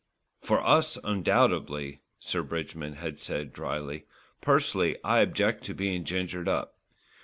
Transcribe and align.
"For 0.41 0.65
us, 0.65 0.97
undoubtedly," 1.03 2.01
Sir 2.17 2.41
Bridgman 2.41 2.93
had 2.93 3.19
said 3.19 3.53
drily. 3.53 4.05
"Personally 4.41 4.97
I 5.03 5.19
object 5.19 5.63
to 5.65 5.75
being 5.75 6.05
gingered 6.05 6.47
up. 6.49 6.75